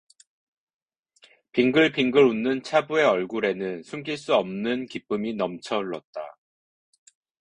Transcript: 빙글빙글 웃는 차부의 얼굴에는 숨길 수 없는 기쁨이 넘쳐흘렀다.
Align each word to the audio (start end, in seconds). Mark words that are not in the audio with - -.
빙글빙글 1.51 2.23
웃는 2.25 2.63
차부의 2.63 3.05
얼굴에는 3.05 3.83
숨길 3.83 4.17
수 4.17 4.33
없는 4.33 4.87
기쁨이 4.87 5.35
넘쳐흘렀다. 5.35 6.39